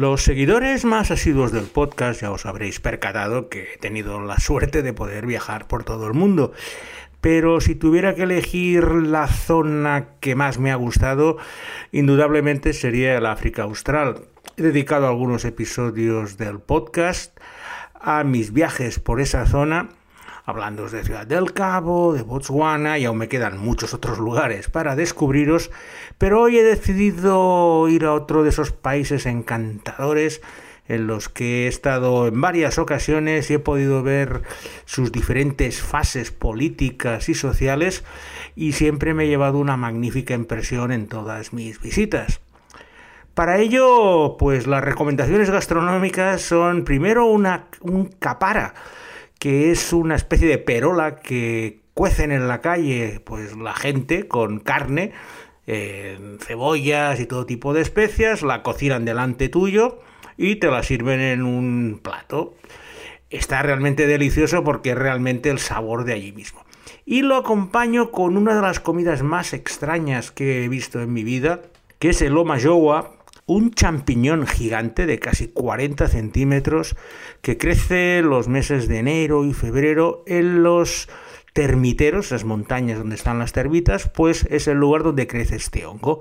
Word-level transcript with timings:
Los 0.00 0.22
seguidores 0.22 0.86
más 0.86 1.10
asiduos 1.10 1.52
del 1.52 1.64
podcast 1.64 2.22
ya 2.22 2.30
os 2.30 2.46
habréis 2.46 2.80
percatado 2.80 3.50
que 3.50 3.74
he 3.74 3.76
tenido 3.76 4.18
la 4.22 4.40
suerte 4.40 4.80
de 4.80 4.94
poder 4.94 5.26
viajar 5.26 5.66
por 5.68 5.84
todo 5.84 6.06
el 6.06 6.14
mundo. 6.14 6.52
Pero 7.20 7.60
si 7.60 7.74
tuviera 7.74 8.14
que 8.14 8.22
elegir 8.22 8.82
la 8.82 9.28
zona 9.28 10.06
que 10.20 10.34
más 10.34 10.58
me 10.58 10.72
ha 10.72 10.76
gustado, 10.76 11.36
indudablemente 11.92 12.72
sería 12.72 13.14
el 13.18 13.26
África 13.26 13.64
Austral. 13.64 14.22
He 14.56 14.62
dedicado 14.62 15.06
algunos 15.06 15.44
episodios 15.44 16.38
del 16.38 16.60
podcast 16.60 17.38
a 17.92 18.24
mis 18.24 18.54
viajes 18.54 19.00
por 19.00 19.20
esa 19.20 19.44
zona 19.44 19.90
hablando 20.44 20.88
de 20.88 21.04
Ciudad 21.04 21.26
del 21.26 21.52
Cabo, 21.52 22.12
de 22.12 22.22
Botswana 22.22 22.98
y 22.98 23.04
aún 23.04 23.18
me 23.18 23.28
quedan 23.28 23.58
muchos 23.58 23.94
otros 23.94 24.18
lugares 24.18 24.68
para 24.68 24.96
descubriros, 24.96 25.70
pero 26.18 26.42
hoy 26.42 26.58
he 26.58 26.62
decidido 26.62 27.88
ir 27.88 28.04
a 28.04 28.14
otro 28.14 28.42
de 28.42 28.50
esos 28.50 28.72
países 28.72 29.26
encantadores 29.26 30.40
en 30.88 31.06
los 31.06 31.28
que 31.28 31.64
he 31.64 31.68
estado 31.68 32.26
en 32.26 32.40
varias 32.40 32.78
ocasiones 32.78 33.48
y 33.50 33.54
he 33.54 33.58
podido 33.60 34.02
ver 34.02 34.42
sus 34.86 35.12
diferentes 35.12 35.80
fases 35.80 36.32
políticas 36.32 37.28
y 37.28 37.34
sociales 37.34 38.02
y 38.56 38.72
siempre 38.72 39.14
me 39.14 39.24
he 39.24 39.28
llevado 39.28 39.58
una 39.58 39.76
magnífica 39.76 40.34
impresión 40.34 40.90
en 40.90 41.06
todas 41.06 41.52
mis 41.52 41.80
visitas. 41.80 42.40
Para 43.34 43.58
ello, 43.58 44.36
pues 44.36 44.66
las 44.66 44.82
recomendaciones 44.82 45.48
gastronómicas 45.48 46.42
son 46.42 46.84
primero 46.84 47.26
una, 47.26 47.66
un 47.80 48.06
capara, 48.06 48.74
que 49.40 49.72
es 49.72 49.92
una 49.92 50.14
especie 50.14 50.46
de 50.46 50.58
perola 50.58 51.16
que 51.16 51.80
cuecen 51.94 52.30
en 52.30 52.46
la 52.46 52.60
calle 52.60 53.20
pues 53.24 53.56
la 53.56 53.74
gente 53.74 54.28
con 54.28 54.60
carne, 54.60 55.12
cebollas 56.40 57.18
y 57.20 57.26
todo 57.26 57.46
tipo 57.46 57.72
de 57.72 57.80
especias, 57.80 58.42
la 58.42 58.62
cocinan 58.62 59.04
delante 59.04 59.48
tuyo 59.48 60.00
y 60.36 60.56
te 60.56 60.68
la 60.68 60.82
sirven 60.82 61.20
en 61.20 61.42
un 61.42 62.00
plato. 62.02 62.54
Está 63.30 63.62
realmente 63.62 64.06
delicioso 64.06 64.62
porque 64.62 64.90
es 64.90 64.98
realmente 64.98 65.50
el 65.50 65.58
sabor 65.58 66.04
de 66.04 66.12
allí 66.12 66.32
mismo. 66.32 66.64
Y 67.06 67.22
lo 67.22 67.36
acompaño 67.36 68.10
con 68.10 68.36
una 68.36 68.54
de 68.54 68.60
las 68.60 68.78
comidas 68.78 69.22
más 69.22 69.54
extrañas 69.54 70.30
que 70.30 70.64
he 70.64 70.68
visto 70.68 71.00
en 71.00 71.12
mi 71.12 71.24
vida, 71.24 71.62
que 71.98 72.10
es 72.10 72.20
el 72.22 72.36
omayowa, 72.36 73.12
un 73.50 73.72
champiñón 73.72 74.46
gigante 74.46 75.06
de 75.06 75.18
casi 75.18 75.48
40 75.48 76.06
centímetros 76.06 76.96
que 77.42 77.58
crece 77.58 78.22
los 78.22 78.46
meses 78.46 78.86
de 78.86 78.98
enero 78.98 79.44
y 79.44 79.52
febrero 79.52 80.22
en 80.26 80.62
los 80.62 81.08
termiteros, 81.52 82.30
las 82.30 82.44
montañas 82.44 82.98
donde 82.98 83.16
están 83.16 83.40
las 83.40 83.52
termitas, 83.52 84.08
pues 84.08 84.46
es 84.50 84.68
el 84.68 84.78
lugar 84.78 85.02
donde 85.02 85.26
crece 85.26 85.56
este 85.56 85.84
hongo. 85.84 86.20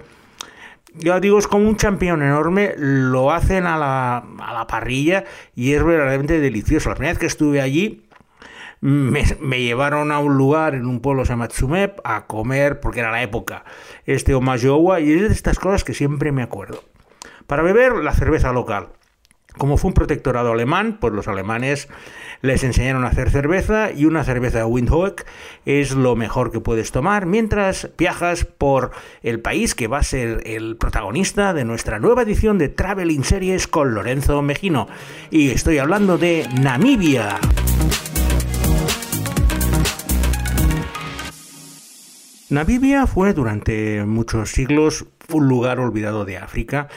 Ya 0.96 1.20
digo, 1.20 1.38
es 1.38 1.46
como 1.46 1.70
un 1.70 1.78
champiñón 1.78 2.24
enorme, 2.24 2.74
lo 2.78 3.32
hacen 3.32 3.68
a 3.68 3.78
la, 3.78 4.18
a 4.40 4.54
la 4.54 4.66
parrilla 4.66 5.24
y 5.54 5.74
es 5.74 5.84
verdaderamente 5.84 6.40
delicioso. 6.40 6.90
La 6.90 6.96
primera 6.96 7.12
vez 7.12 7.20
que 7.20 7.28
estuve 7.28 7.62
allí, 7.62 8.10
me, 8.82 9.62
llevaron 9.62 10.12
a 10.12 10.18
un 10.18 10.36
lugar 10.36 10.74
en 10.74 10.88
un 10.88 11.00
pueblo 11.00 11.26
se 11.26 11.34
llama 11.34 11.48
Tsumep 11.48 12.00
a 12.04 12.26
comer, 12.26 12.80
porque 12.80 13.02
era 13.02 13.12
la 13.12 13.22
época, 13.22 13.66
este 14.06 14.34
omayowa, 14.34 15.00
y 15.00 15.12
es 15.12 15.22
de 15.22 15.28
estas 15.28 15.60
cosas 15.60 15.84
que 15.84 15.94
siempre 15.94 16.32
me 16.32 16.42
acuerdo. 16.42 16.84
Para 17.50 17.64
beber, 17.64 17.94
la 17.96 18.14
cerveza 18.14 18.54
local. 18.54 18.90
Como 19.58 19.78
fue 19.78 19.88
un 19.88 19.96
protectorado 19.96 20.52
alemán, 20.52 21.00
pues 21.02 21.14
los 21.14 21.28
alemanes 21.28 21.90
les 22.42 22.64
enseñaron 22.64 23.04
a 23.04 23.08
hacer 23.08 23.32
cerveza 23.32 23.92
y 23.92 24.06
una 24.06 24.24
cerveza 24.24 24.68
Windhoek 24.68 25.26
es 25.66 25.96
lo 25.96 26.16
mejor 26.16 26.52
que 26.52 26.60
puedes 26.60 26.92
tomar 26.92 27.26
mientras 27.26 27.90
viajas 27.98 28.46
por 28.46 28.92
el 29.24 29.42
país 29.42 29.74
que 29.74 29.88
va 29.88 29.98
a 29.98 30.04
ser 30.04 30.44
el 30.46 30.78
protagonista 30.78 31.56
de 31.56 31.66
nuestra 31.66 31.98
nueva 31.98 32.22
edición 32.22 32.60
de 32.60 32.70
Traveling 32.70 33.24
Series 33.24 33.68
con 33.68 33.96
Lorenzo 33.96 34.44
Mejino. 34.44 34.88
Y 35.32 35.50
estoy 35.50 35.80
hablando 35.80 36.20
de 36.20 36.48
Namibia. 36.62 37.40
Namibia 42.52 43.08
fue 43.08 43.34
durante 43.34 44.06
muchos 44.06 44.52
siglos 44.52 45.08
un 45.32 45.48
lugar 45.48 45.80
olvidado 45.80 46.26
de 46.26 46.38
África 46.38 46.90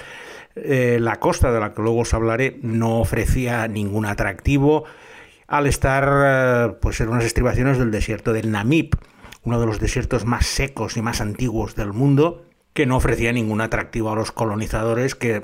eh, 0.54 0.98
la 1.00 1.16
costa 1.16 1.52
de 1.52 1.60
la 1.60 1.72
que 1.72 1.82
luego 1.82 2.00
os 2.00 2.14
hablaré 2.14 2.58
no 2.62 3.00
ofrecía 3.00 3.66
ningún 3.68 4.06
atractivo 4.06 4.84
al 5.46 5.66
estar 5.66 6.08
eh, 6.24 6.74
pues 6.80 7.00
en 7.00 7.08
unas 7.08 7.24
estribaciones 7.24 7.78
del 7.78 7.90
desierto 7.90 8.32
del 8.32 8.50
Namib, 8.50 8.96
uno 9.44 9.60
de 9.60 9.66
los 9.66 9.80
desiertos 9.80 10.24
más 10.24 10.46
secos 10.46 10.96
y 10.96 11.02
más 11.02 11.20
antiguos 11.20 11.74
del 11.74 11.92
mundo, 11.92 12.44
que 12.74 12.86
no 12.86 12.96
ofrecía 12.96 13.32
ningún 13.32 13.60
atractivo 13.60 14.10
a 14.10 14.16
los 14.16 14.32
colonizadores 14.32 15.14
que 15.14 15.42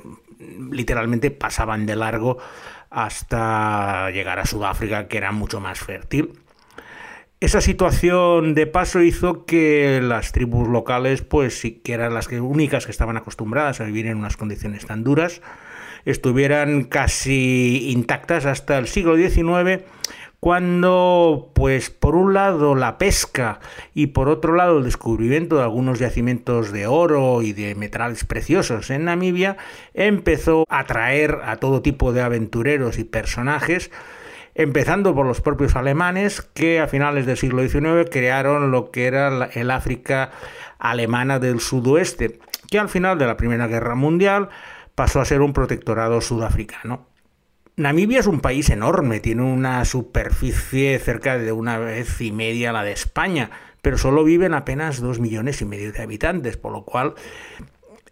literalmente 0.70 1.30
pasaban 1.30 1.86
de 1.86 1.96
largo 1.96 2.38
hasta 2.90 4.10
llegar 4.10 4.38
a 4.38 4.46
Sudáfrica, 4.46 5.08
que 5.08 5.18
era 5.18 5.32
mucho 5.32 5.60
más 5.60 5.78
fértil. 5.78 6.38
Esa 7.40 7.60
situación 7.60 8.54
de 8.54 8.66
paso 8.66 9.00
hizo 9.00 9.44
que 9.44 10.00
las 10.02 10.32
tribus 10.32 10.66
locales, 10.66 11.22
pues 11.22 11.60
sí 11.60 11.80
que 11.84 11.92
eran 11.92 12.12
las 12.12 12.26
únicas 12.26 12.84
que 12.84 12.90
estaban 12.90 13.16
acostumbradas 13.16 13.80
a 13.80 13.84
vivir 13.84 14.06
en 14.06 14.18
unas 14.18 14.36
condiciones 14.36 14.86
tan 14.86 15.04
duras, 15.04 15.40
estuvieran 16.04 16.82
casi 16.82 17.90
intactas 17.92 18.44
hasta 18.44 18.76
el 18.76 18.88
siglo 18.88 19.16
XIX, 19.16 19.84
cuando, 20.40 21.52
pues, 21.54 21.90
por 21.90 22.16
un 22.16 22.34
lado 22.34 22.74
la 22.74 22.98
pesca 22.98 23.60
y 23.94 24.08
por 24.08 24.28
otro 24.28 24.56
lado 24.56 24.78
el 24.78 24.84
descubrimiento 24.84 25.58
de 25.58 25.62
algunos 25.62 26.00
yacimientos 26.00 26.72
de 26.72 26.88
oro 26.88 27.42
y 27.42 27.52
de 27.52 27.76
metales 27.76 28.24
preciosos 28.24 28.90
en 28.90 29.04
Namibia 29.04 29.56
empezó 29.94 30.64
a 30.68 30.80
atraer 30.80 31.38
a 31.44 31.56
todo 31.56 31.82
tipo 31.82 32.12
de 32.12 32.22
aventureros 32.22 32.98
y 32.98 33.04
personajes 33.04 33.92
empezando 34.58 35.14
por 35.14 35.24
los 35.24 35.40
propios 35.40 35.76
alemanes 35.76 36.42
que 36.42 36.80
a 36.80 36.88
finales 36.88 37.26
del 37.26 37.36
siglo 37.36 37.66
XIX 37.66 38.10
crearon 38.10 38.72
lo 38.72 38.90
que 38.90 39.06
era 39.06 39.46
el 39.54 39.70
África 39.70 40.32
alemana 40.80 41.38
del 41.38 41.60
sudoeste, 41.60 42.40
que 42.68 42.80
al 42.80 42.88
final 42.88 43.18
de 43.18 43.26
la 43.26 43.36
Primera 43.36 43.68
Guerra 43.68 43.94
Mundial 43.94 44.48
pasó 44.96 45.20
a 45.20 45.24
ser 45.24 45.42
un 45.42 45.52
protectorado 45.52 46.20
sudafricano. 46.20 47.06
Namibia 47.76 48.18
es 48.18 48.26
un 48.26 48.40
país 48.40 48.68
enorme, 48.70 49.20
tiene 49.20 49.42
una 49.42 49.84
superficie 49.84 50.98
cerca 50.98 51.38
de 51.38 51.52
una 51.52 51.78
vez 51.78 52.20
y 52.20 52.32
media 52.32 52.72
la 52.72 52.82
de 52.82 52.90
España, 52.90 53.52
pero 53.80 53.96
solo 53.96 54.24
viven 54.24 54.54
apenas 54.54 55.00
dos 55.00 55.20
millones 55.20 55.62
y 55.62 55.66
medio 55.66 55.92
de 55.92 56.02
habitantes, 56.02 56.56
por 56.56 56.72
lo 56.72 56.82
cual 56.84 57.14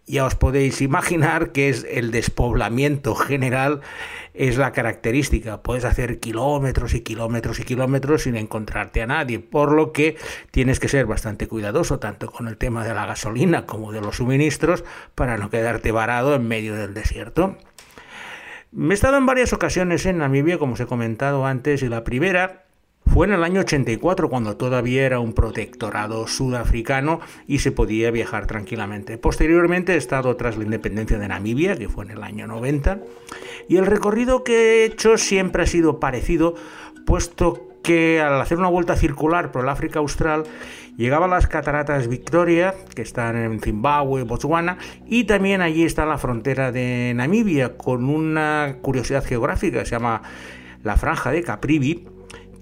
ya 0.07 0.25
os 0.25 0.37
podéis 0.37 0.81
imaginar 0.81 1.51
que 1.51 1.69
es 1.69 1.85
el 1.91 2.13
despoblamiento 2.13 3.15
general 3.17 3.81
es 4.35 4.57
la 4.57 4.73
característica. 4.73 5.63
Puedes 5.63 5.85
hacer 5.85 6.21
kilómetros 6.21 6.95
y 6.95 7.01
kilómetros 7.01 7.59
y 7.59 7.65
kilómetros 7.65 8.23
sin 8.23 8.37
encontrarte 8.37 9.03
a 9.03 9.07
nadie, 9.07 9.41
por 9.41 9.73
lo 9.73 9.93
que 9.93 10.17
tienes 10.53 10.79
que 10.79 10.89
ser 10.89 11.07
bastante 11.07 11.49
cuidadoso 11.49 11.99
tanto 11.99 12.31
con 12.31 12.47
el 12.47 12.57
tema 12.57 12.85
de 12.85 12.95
la 12.95 13.07
gasolina 13.07 13.67
como 13.67 13.93
de 13.93 14.01
los 14.01 14.17
suministros 14.17 14.85
para 15.15 15.39
no 15.39 15.51
quedarte 15.51 15.91
varado 15.91 16.35
en 16.35 16.47
medio 16.47 16.75
del 16.75 16.95
desierto. 16.95 17.57
Me 18.71 18.93
he 18.93 18.95
estado 18.95 19.17
en 19.17 19.27
varias 19.27 19.53
ocasiones 19.53 20.07
en 20.07 20.19
Namibia, 20.19 20.59
como 20.59 20.75
os 20.75 20.81
he 20.81 20.87
comentado 20.87 21.47
antes, 21.47 21.83
y 21.83 21.89
la 21.89 22.05
primera 22.05 22.66
fue 23.07 23.27
en 23.27 23.33
el 23.33 23.45
año 23.45 23.61
84 23.61 24.29
cuando 24.29 24.57
todavía 24.57 25.07
era 25.07 25.21
un 25.21 25.33
protectorado 25.33 26.27
sudafricano 26.27 27.21
y 27.47 27.61
se 27.61 27.73
podía 27.73 28.11
viajar 28.11 28.47
tranquilamente. 28.47 29.17
Posteriormente 29.17 29.95
he 29.95 29.97
estado 29.97 30.37
tras 30.37 30.57
la 30.57 30.65
independencia 30.65 31.19
de 31.19 31.29
Namibia, 31.29 31.77
que 31.77 31.89
fue 31.89 32.05
en 32.05 32.11
el 32.11 32.23
año 32.23 32.47
90, 32.47 33.01
y 33.69 33.77
el 33.77 33.87
recorrido 33.87 34.45
que 34.45 34.53
he 34.55 34.85
hecho 34.85 35.17
siempre 35.17 35.63
ha 35.63 35.67
sido 35.67 35.99
parecido, 35.99 36.55
puesto 37.07 37.69
que 37.83 38.21
al 38.21 38.41
hacer 38.41 38.59
una 38.59 38.69
vuelta 38.69 38.97
circular 38.97 39.53
por 39.53 39.63
el 39.63 39.69
África 39.71 40.01
Austral 40.01 40.43
llegaba 40.97 41.27
a 41.27 41.29
las 41.29 41.47
cataratas 41.47 42.09
Victoria, 42.09 42.75
que 42.95 43.03
están 43.03 43.37
en 43.37 43.61
Zimbabue, 43.61 44.25
Botswana, 44.25 44.79
y 45.07 45.25
también 45.25 45.61
allí 45.61 45.85
está 45.85 46.05
la 46.05 46.19
frontera 46.19 46.73
de 46.73 47.13
Namibia, 47.15 47.77
con 47.77 48.11
una 48.11 48.79
curiosidad 48.83 49.25
geográfica, 49.25 49.85
se 49.85 49.93
llama 49.93 50.23
la 50.83 50.97
Franja 50.97 51.31
de 51.31 51.43
Caprivi, 51.43 52.07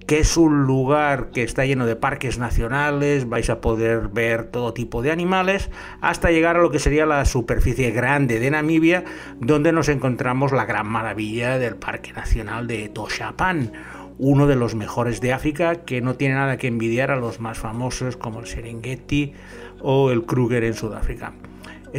que 0.06 0.18
es 0.18 0.36
un 0.36 0.64
lugar 0.64 1.30
que 1.30 1.42
está 1.42 1.64
lleno 1.64 1.86
de 1.86 1.96
parques 1.96 2.38
nacionales, 2.38 3.28
vais 3.28 3.48
a 3.48 3.60
poder 3.60 4.08
ver 4.08 4.44
todo 4.44 4.74
tipo 4.74 5.02
de 5.02 5.10
animales, 5.10 5.70
hasta 6.00 6.30
llegar 6.30 6.56
a 6.56 6.62
lo 6.62 6.70
que 6.70 6.78
sería 6.78 7.06
la 7.06 7.24
superficie 7.24 7.90
grande 7.90 8.38
de 8.38 8.50
Namibia, 8.50 9.04
donde 9.40 9.72
nos 9.72 9.88
encontramos 9.88 10.52
la 10.52 10.66
gran 10.66 10.86
maravilla 10.86 11.58
del 11.58 11.76
Parque 11.76 12.12
Nacional 12.12 12.66
de 12.66 12.88
Toshapan, 12.88 13.72
uno 14.18 14.46
de 14.46 14.56
los 14.56 14.74
mejores 14.74 15.20
de 15.20 15.32
África, 15.32 15.84
que 15.84 16.00
no 16.00 16.14
tiene 16.14 16.34
nada 16.34 16.58
que 16.58 16.68
envidiar 16.68 17.10
a 17.10 17.16
los 17.16 17.40
más 17.40 17.58
famosos 17.58 18.16
como 18.16 18.40
el 18.40 18.46
Serengeti 18.46 19.32
o 19.80 20.10
el 20.10 20.24
Kruger 20.24 20.64
en 20.64 20.74
Sudáfrica. 20.74 21.32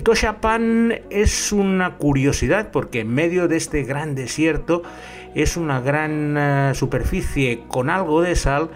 Toshapan 0.03 0.93
es 1.09 1.53
una 1.53 1.95
curiosidad 1.95 2.69
porque 2.71 2.99
en 3.01 3.13
medio 3.13 3.47
de 3.47 3.55
este 3.55 3.83
gran 3.83 4.13
desierto 4.13 4.83
es 5.35 5.57
una 5.57 5.81
gran 5.81 6.35
eh, 6.37 6.71
superficie 6.73 7.63
con 7.67 7.89
algo 7.89 8.21
de 8.21 8.35
sal 8.35 8.71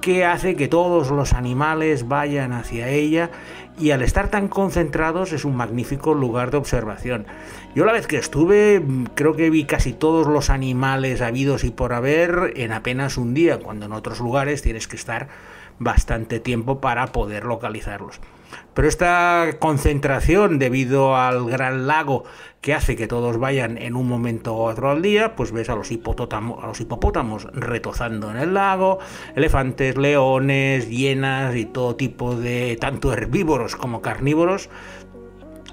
que 0.00 0.24
hace 0.24 0.56
que 0.56 0.68
todos 0.68 1.10
los 1.10 1.32
animales 1.32 2.08
vayan 2.08 2.52
hacia 2.52 2.88
ella 2.88 3.30
y 3.78 3.90
al 3.90 4.02
estar 4.02 4.28
tan 4.28 4.48
concentrados 4.48 5.32
es 5.32 5.44
un 5.44 5.56
magnífico 5.56 6.14
lugar 6.14 6.50
de 6.50 6.56
observación. 6.56 7.26
Yo 7.74 7.84
la 7.84 7.92
vez 7.92 8.06
que 8.06 8.16
estuve 8.16 8.82
creo 9.14 9.36
que 9.36 9.50
vi 9.50 9.64
casi 9.64 9.92
todos 9.92 10.26
los 10.26 10.50
animales 10.50 11.20
habidos 11.20 11.64
y 11.64 11.70
por 11.70 11.92
haber 11.92 12.52
en 12.56 12.72
apenas 12.72 13.18
un 13.18 13.34
día, 13.34 13.58
cuando 13.58 13.86
en 13.86 13.92
otros 13.92 14.20
lugares 14.20 14.62
tienes 14.62 14.88
que 14.88 14.96
estar 14.96 15.28
bastante 15.78 16.40
tiempo 16.40 16.80
para 16.80 17.08
poder 17.08 17.44
localizarlos. 17.44 18.20
Pero 18.74 18.88
esta 18.88 19.56
concentración 19.58 20.58
debido 20.58 21.16
al 21.16 21.46
gran 21.46 21.86
lago 21.86 22.24
que 22.60 22.74
hace 22.74 22.96
que 22.96 23.06
todos 23.06 23.38
vayan 23.38 23.78
en 23.78 23.94
un 23.94 24.08
momento 24.08 24.54
u 24.54 24.58
otro 24.58 24.90
al 24.90 25.02
día, 25.02 25.36
pues 25.36 25.52
ves 25.52 25.68
a 25.68 25.76
los, 25.76 25.90
hipopótamos, 25.90 26.62
a 26.62 26.66
los 26.66 26.80
hipopótamos 26.80 27.44
retozando 27.52 28.30
en 28.30 28.36
el 28.36 28.54
lago, 28.54 28.98
elefantes, 29.36 29.96
leones, 29.96 30.88
hienas 30.88 31.54
y 31.56 31.66
todo 31.66 31.96
tipo 31.96 32.34
de 32.34 32.76
tanto 32.80 33.12
herbívoros 33.12 33.76
como 33.76 34.02
carnívoros 34.02 34.70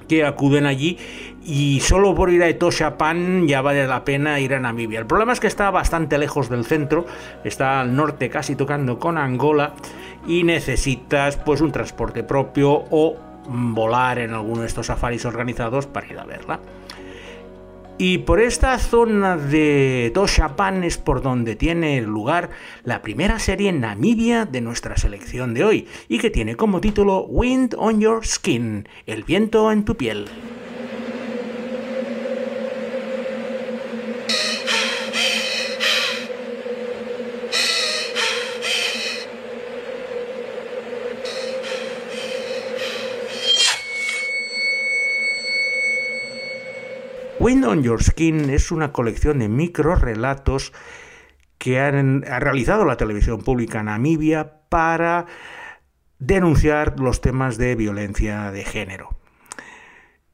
que 0.07 0.25
acuden 0.25 0.66
allí 0.66 0.98
y 1.44 1.80
solo 1.81 2.16
por 2.16 2.31
ir 2.31 2.44
a 2.44 2.50
Etosha 2.50 2.98
Pan 2.98 3.48
ya 3.48 3.62
vale 3.62 3.86
la 3.88 4.04
pena 4.04 4.39
ir 4.39 4.54
a 4.54 4.60
Namibia. 4.60 5.00
El 5.00 5.06
problema 5.06 5.33
es 5.33 5.39
que 5.39 5.48
está 5.48 5.69
bastante 5.71 6.18
lejos 6.18 6.50
del 6.50 6.66
centro, 6.66 7.06
está 7.44 7.81
al 7.81 7.95
norte 7.95 8.30
casi 8.30 8.56
tocando 8.56 9.00
con 9.00 9.18
Angola 9.18 9.74
y 10.27 10.44
necesitas 10.44 11.38
pues 11.38 11.62
un 11.62 11.72
transporte 11.72 12.24
propio 12.24 12.86
o 12.89 13.18
volar 13.48 14.19
en 14.19 14.33
alguno 14.33 14.62
de 14.62 14.68
estos 14.68 14.88
safaris 14.88 15.25
organizados 15.25 15.88
para 15.88 16.07
ir 16.07 16.19
a 16.19 16.25
verla. 16.25 16.60
Y 17.98 18.18
por 18.19 18.42
esta 18.42 18.77
zona 18.77 19.38
de 19.38 20.12
Toshapan 20.13 20.83
es 20.83 20.98
por 20.98 21.22
donde 21.22 21.56
tiene 21.56 22.01
lugar 22.01 22.50
la 22.83 23.01
primera 23.01 23.39
serie 23.39 23.69
en 23.69 23.80
Namibia 23.80 24.44
de 24.44 24.60
nuestra 24.60 24.98
selección 24.98 25.54
de 25.54 25.63
hoy 25.63 25.88
y 26.10 26.19
que 26.19 26.30
tiene 26.30 26.56
como 26.57 26.81
título 26.81 27.25
Wind 27.25 27.74
on 27.78 28.01
Your 28.01 28.25
Skin, 28.25 28.89
el 29.06 29.24
viento 29.24 29.71
en 29.71 29.86
tu 29.86 29.95
piel. 29.95 30.28
Wind 47.45 47.63
on 47.63 47.83
Your 47.83 48.01
Skin 48.01 48.50
es 48.50 48.71
una 48.71 48.92
colección 48.92 49.38
de 49.38 49.50
micro 49.50 49.94
relatos 49.94 50.74
que 51.59 51.80
ha 51.80 51.92
realizado 51.92 52.86
la 52.86 52.97
televisión 52.97 53.44
pública 53.44 53.83
Namibia 53.83 54.62
para 54.68 55.27
denunciar 56.18 57.00
los 57.00 57.21
temas 57.21 57.59
de 57.59 57.75
violencia 57.75 58.51
de 58.51 58.65
género. 58.65 59.09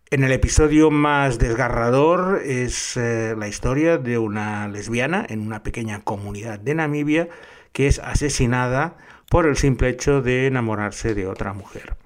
En 0.10 0.24
el 0.24 0.32
episodio 0.32 0.90
más 0.90 1.38
desgarrador 1.38 2.44
es 2.46 2.96
eh, 2.96 3.36
la 3.38 3.50
historia 3.50 3.98
de 3.98 4.18
una 4.18 4.70
lesbiana 4.70 5.26
en 5.28 5.42
una 5.42 5.64
pequeña 5.64 6.06
comunidad 6.06 6.62
de 6.62 6.76
Namibia 6.76 7.28
que 7.74 7.88
es 7.88 8.00
asesinada 8.00 8.96
por 9.30 9.48
el 9.48 9.58
simple 9.58 9.90
hecho 9.90 10.22
de 10.22 10.48
enamorarse 10.48 11.14
de 11.14 11.28
otra 11.28 11.52
mujer. 11.52 11.98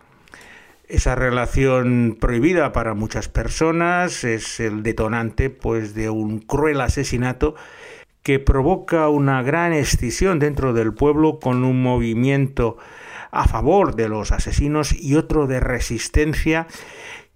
Esa 0.88 1.16
relación 1.16 2.18
prohibida 2.20 2.72
para 2.72 2.94
muchas 2.94 3.28
personas 3.28 4.24
es 4.24 4.60
el 4.60 4.84
detonante 4.84 5.50
pues 5.50 5.96
de 5.96 6.10
un 6.12 6.40
cruel 6.40 6.80
asesinato 6.82 7.56
que 8.22 8.40
provoca 8.40 9.10
una 9.10 9.42
gran 9.42 9.74
escisión 9.74 10.38
dentro 10.38 10.74
del 10.74 10.94
pueblo 10.94 11.40
con 11.40 11.64
un 11.64 11.82
movimiento 11.82 12.78
a 13.32 13.48
favor 13.48 13.96
de 13.96 14.10
los 14.10 14.32
asesinos 14.32 14.94
y 14.94 15.16
otro 15.16 15.48
de 15.48 15.60
resistencia 15.60 16.68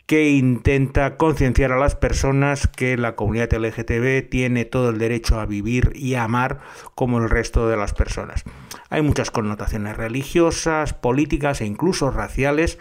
que 0.06 0.30
intenta 0.30 1.18
concienciar 1.18 1.72
a 1.72 1.78
las 1.78 1.95
personas 1.95 2.68
que 2.68 2.98
la 2.98 3.16
comunidad 3.16 3.54
LGTB 3.54 4.28
tiene 4.30 4.66
todo 4.66 4.90
el 4.90 4.98
derecho 4.98 5.40
a 5.40 5.45
vivir 5.45 5.92
y 5.94 6.16
a 6.16 6.24
amar 6.24 6.62
como 6.95 7.19
el 7.19 7.30
resto 7.30 7.69
de 7.69 7.78
las 7.78 7.94
personas. 7.94 8.44
Hay 8.90 9.04
muchas 9.04 9.30
connotaciones 9.30 9.98
religiosas, 9.98 10.94
políticas 10.94 11.62
e 11.62 11.68
incluso 11.68 12.10
raciales 12.10 12.80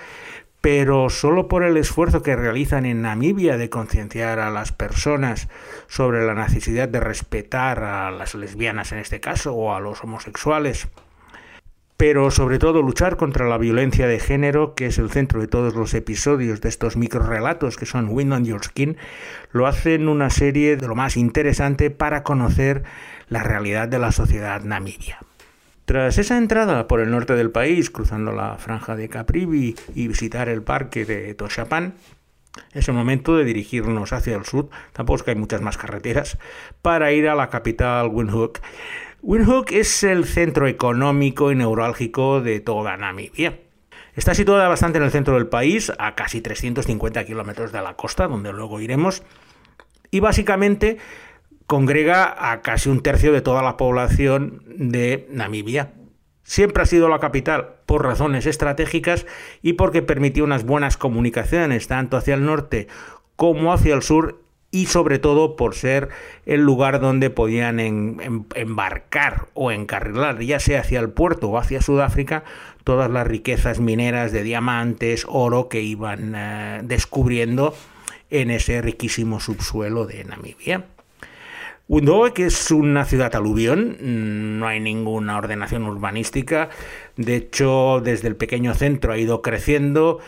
pero 0.61 1.09
solo 1.09 1.49
por 1.49 1.63
el 1.63 1.77
esfuerzo 1.77 2.23
que 2.23 2.37
realizan 2.37 2.85
en 2.85 3.03
Namibia 3.03 3.57
de 3.57 3.71
concienciar 3.71 4.41
a 4.41 4.51
las 4.51 4.73
personas 4.73 5.49
sobre 5.87 6.27
la 6.27 6.35
necesidad 6.35 6.89
de 6.89 7.01
respetar 7.01 7.83
a 7.85 8.11
las 8.11 8.35
lesbianas 8.35 8.93
en 8.93 8.99
este 8.99 9.21
caso 9.21 9.55
o 9.55 9.75
a 9.75 9.81
los 9.81 10.03
homosexuales, 10.03 10.89
pero 11.97 12.31
sobre 12.31 12.59
todo 12.59 12.81
luchar 12.81 13.17
contra 13.17 13.49
la 13.49 13.59
violencia 13.59 14.07
de 14.07 14.21
género, 14.21 14.75
que 14.75 14.87
es 14.87 14.99
el 14.99 15.11
centro 15.11 15.41
de 15.41 15.49
todos 15.49 15.75
los 15.75 15.95
episodios 15.95 16.61
de 16.61 16.69
estos 16.69 16.97
microrelatos 16.97 17.77
que 17.77 17.87
son 17.87 18.09
Wind 18.09 18.33
on 18.33 18.45
Your 18.45 18.65
Skin, 18.65 18.97
lo 19.51 19.67
hacen 19.67 20.09
una 20.09 20.31
serie 20.31 20.77
de 20.77 20.87
lo 20.87 20.95
más 20.95 21.17
interesante 21.17 21.91
para 21.91 22.23
conocer 22.23 22.85
la 23.29 23.43
realidad 23.43 23.89
de 23.89 23.99
la 23.99 24.13
sociedad 24.13 24.63
namibia. 24.63 25.19
Tras 25.89 26.19
esa 26.19 26.37
entrada 26.37 26.87
por 26.87 27.01
el 27.01 27.11
norte 27.11 27.35
del 27.35 27.51
país, 27.51 27.89
cruzando 27.89 28.31
la 28.31 28.59
franja 28.59 28.95
de 28.95 29.09
Caprivi 29.09 29.75
y 29.95 30.07
visitar 30.07 30.51
el 30.51 30.63
parque 30.63 31.07
de 31.07 31.33
Toshapan, 31.33 31.95
es 32.75 32.89
el 32.89 32.95
momento 32.95 33.39
de 33.39 33.47
dirigirnos 33.47 34.13
hacia 34.13 34.37
el 34.37 34.45
sur, 34.45 34.69
tampoco 34.93 35.17
es 35.17 35.23
que 35.23 35.31
hay 35.31 35.39
muchas 35.39 35.63
más 35.63 35.79
carreteras, 35.79 36.37
para 36.83 37.13
ir 37.13 37.27
a 37.27 37.35
la 37.35 37.49
capital 37.49 38.09
Windhoek. 38.09 38.61
Windhoek 39.23 39.73
es 39.73 40.03
el 40.03 40.27
centro 40.27 40.67
económico 40.67 41.53
y 41.53 41.55
neurálgico 41.55 42.43
de 42.43 42.61
toda 42.61 42.99
Namibia. 42.99 43.59
Está 44.15 44.35
situada 44.35 44.69
bastante 44.69 44.99
en 44.99 45.05
el 45.05 45.11
centro 45.11 45.37
del 45.37 45.47
país, 45.47 45.91
a 45.99 46.15
casi 46.15 46.43
350 46.43 47.25
kilómetros 47.25 47.73
de 47.73 47.81
la 47.81 47.95
costa, 47.95 48.29
donde 48.29 48.53
luego 48.53 48.79
iremos, 48.83 49.23
y 50.11 50.21
básicamente 50.21 50.99
congrega 51.69 52.51
a 52.51 52.63
casi 52.63 52.89
un 52.89 53.03
tercio 53.03 53.31
de 53.31 53.43
toda 53.43 53.63
la 53.63 53.77
población 53.77 54.63
de 54.67 55.29
Namibia. 55.31 55.93
Siempre 56.43 56.83
ha 56.83 56.87
sido 56.87 57.11
la 57.11 57.19
capital 57.19 57.75
por 57.85 58.05
razones 58.05 58.47
estratégicas 58.47 59.27
y 59.61 59.75
porque 59.75 60.01
permitió 60.01 60.45
unas 60.45 60.65
buenas 60.65 60.97
comunicaciones 60.97 61.87
tanto 61.87 62.17
hacia 62.17 62.35
el 62.35 62.47
norte 62.47 62.89
como 63.37 63.75
hacia 63.75 63.95
el 63.95 64.03
sur 64.03 64.41
y 64.71 64.87
sobre 64.87 65.19
todo 65.19 65.57
por 65.57 65.75
ser 65.75 66.09
el 66.47 66.63
lugar 66.63 67.01
donde 67.01 67.29
podían 67.29 67.81
embarcar 67.81 69.49
o 69.53 69.71
encarrilar, 69.71 70.41
ya 70.41 70.61
sea 70.61 70.81
hacia 70.81 71.01
el 71.01 71.11
puerto 71.11 71.51
o 71.51 71.59
hacia 71.59 71.83
Sudáfrica, 71.83 72.45
todas 72.83 73.11
las 73.11 73.27
riquezas 73.27 73.79
mineras 73.79 74.33
de 74.33 74.43
diamantes, 74.43 75.27
oro 75.29 75.69
que 75.69 75.83
iban 75.83 76.33
eh, 76.35 76.81
descubriendo 76.83 77.75
en 78.31 78.51
ese 78.51 78.81
riquísimo 78.81 79.39
subsuelo 79.39 80.07
de 80.07 80.25
Namibia. 80.25 80.87
Windhoek 81.89 82.41
es 82.41 82.71
una 82.71 83.07
ciudad 83.07 83.35
aluvión, 83.35 83.97
no 84.59 84.67
hay 84.67 84.79
ninguna 84.79 85.39
ordenación 85.39 85.85
urbanística, 85.85 86.69
de 87.17 87.37
hecho 87.37 88.03
desde 88.05 88.29
el 88.29 88.37
pequeño 88.37 88.75
centro 88.75 89.15
ha 89.15 89.17
ido 89.17 89.41
creciendo, 89.41 90.19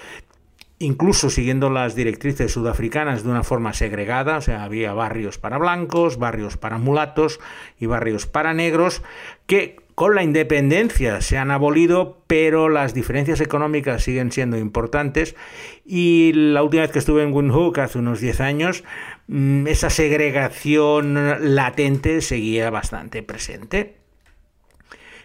incluso 0.79 1.29
siguiendo 1.29 1.69
las 1.69 1.95
directrices 1.95 2.50
sudafricanas 2.50 3.25
de 3.25 3.31
una 3.31 3.43
forma 3.43 3.75
segregada, 3.75 4.38
o 4.38 4.40
sea, 4.40 4.64
había 4.64 4.95
barrios 4.95 5.37
para 5.37 5.59
blancos, 5.59 6.17
barrios 6.17 6.57
para 6.57 6.79
mulatos 6.79 7.40
y 7.79 7.85
barrios 7.85 8.26
para 8.26 8.55
negros, 8.55 9.02
que 9.47 9.80
con 9.95 10.15
la 10.15 10.23
independencia 10.23 11.21
se 11.21 11.39
han 11.39 11.51
abolido, 11.51 12.23
pero 12.27 12.69
las 12.69 12.95
diferencias 12.95 13.41
económicas 13.41 14.03
siguen 14.03 14.33
siendo 14.33 14.57
importantes. 14.59 15.37
Y 15.85 16.33
la 16.35 16.63
última 16.63 16.83
vez 16.83 16.91
que 16.91 16.99
estuve 16.99 17.23
en 17.23 17.33
Windhoek, 17.33 17.79
hace 17.79 17.99
unos 17.99 18.21
10 18.21 18.41
años, 18.41 18.85
mm, 19.29 19.67
esa 19.67 19.91
segregación 19.91 21.55
latente 21.55 22.21
seguía 22.21 22.71
bastante 22.71 23.23
presente. 23.23 23.97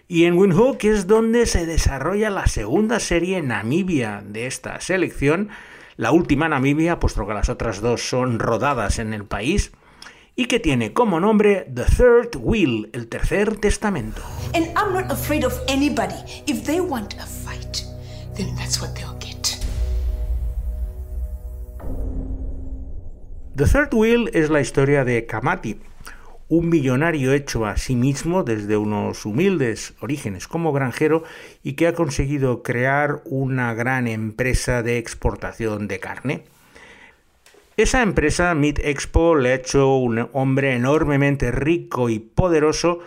Y 0.08 0.26
en 0.26 0.38
Windhoek 0.38 0.84
es 0.84 1.08
donde 1.08 1.46
se 1.46 1.66
desarrolla 1.66 2.30
la 2.30 2.48
segunda 2.48 3.00
serie 3.00 3.42
Namibia 3.42 4.24
de 4.26 4.46
esta 4.46 4.80
selección, 4.80 5.50
la 5.98 6.12
última 6.12 6.48
Namibia, 6.48 7.00
puesto 7.00 7.26
que 7.26 7.34
las 7.34 7.50
otras 7.50 7.82
dos 7.82 8.08
son 8.08 8.40
rodadas 8.40 9.00
en 9.00 9.14
el 9.14 9.26
país 9.26 9.72
y 10.36 10.46
que 10.46 10.60
tiene 10.60 10.94
como 10.94 11.20
nombre 11.20 11.68
The 11.74 11.86
Third 11.86 12.36
Will, 12.42 12.90
el 12.94 13.08
tercer 13.08 13.58
testamento. 13.58 14.22
And 14.54 14.68
I'm 14.78 14.94
not 14.94 15.12
afraid 15.12 15.46
of 15.46 15.54
anybody. 15.68 16.16
If 16.46 16.66
they 16.66 16.80
want 16.80 17.14
a 17.16 17.26
fight, 17.26 17.84
then 18.36 18.56
that's 18.56 18.82
what 18.82 18.94
they'll 18.96 19.18
get. 19.20 19.58
The 23.56 23.66
Third 23.66 23.94
Will 23.94 24.30
es 24.34 24.50
la 24.50 24.60
historia 24.60 25.06
de 25.06 25.26
Kamati, 25.26 25.80
un 26.50 26.70
millonario 26.70 27.32
hecho 27.32 27.66
a 27.66 27.78
sí 27.78 27.96
mismo 27.96 28.44
desde 28.44 28.76
unos 28.76 29.26
humildes 29.26 29.94
orígenes 30.02 30.48
como 30.50 30.74
granjero 30.74 31.24
y 31.64 31.74
que 31.74 31.88
ha 31.88 31.94
conseguido 31.94 32.62
crear 32.62 33.22
una 33.24 33.74
gran 33.74 34.08
empresa 34.08 34.84
de 34.84 34.98
exportación 34.98 35.88
de 35.88 36.00
carne. 36.00 36.44
Esa 37.78 38.02
empresa, 38.02 38.56
Meat 38.56 38.80
Expo, 38.80 39.36
le 39.36 39.52
ha 39.52 39.56
hecho 39.56 39.98
un 39.98 40.30
hombre 40.32 40.76
enormemente 40.76 41.52
rico 41.52 42.08
y 42.08 42.20
poderoso, 42.20 43.00